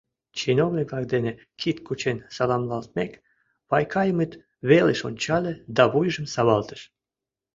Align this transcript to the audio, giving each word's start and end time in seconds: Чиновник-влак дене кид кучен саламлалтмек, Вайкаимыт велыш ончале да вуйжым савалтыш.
Чиновник-влак 0.37 1.05
дене 1.13 1.31
кид 1.59 1.77
кучен 1.85 2.17
саламлалтмек, 2.35 3.11
Вайкаимыт 3.69 4.31
велыш 4.69 4.99
ончале 5.09 5.53
да 5.75 5.83
вуйжым 5.91 6.25
савалтыш. 6.33 6.81